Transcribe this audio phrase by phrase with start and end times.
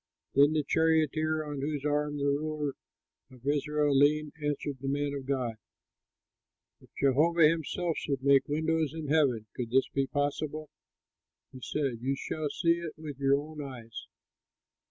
[0.33, 2.73] '"Then the charioteer on whose arm the ruler
[3.29, 5.57] of Israel leaned answered the man of God,
[6.79, 10.71] "If Jehovah himself should make windows in heaven, could this be possible?"
[11.51, 14.07] He said, "You shall see it with your own eyes."